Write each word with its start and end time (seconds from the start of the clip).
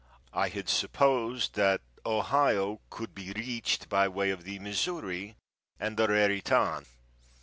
I 0.33 0.49
had 0.49 0.67
supposed 0.67 1.53
that 1.53 1.81
Ohio 2.07 2.81
could 2.89 3.13
be 3.13 3.33
reached 3.33 3.87
by 3.87 4.07
way 4.07 4.31
of 4.31 4.45
the 4.45 4.57
Missouri 4.57 5.37
and 5.79 5.95
the 5.95 6.07
Raritan. 6.07 6.87